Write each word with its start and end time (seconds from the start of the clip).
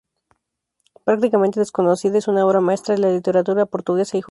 Prácticamente 1.03 1.59
desconocida, 1.59 2.17
es 2.17 2.27
una 2.27 2.43
obra 2.43 2.59
maestra 2.59 2.95
de 2.95 3.01
la 3.01 3.11
literatura 3.11 3.67
portuguesa 3.67 4.17
y 4.17 4.17
judía. 4.17 4.19